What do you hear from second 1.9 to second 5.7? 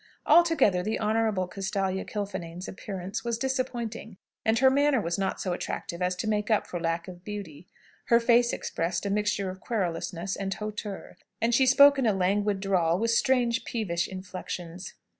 Kilfinane's appearance was disappointing, and her manner was not so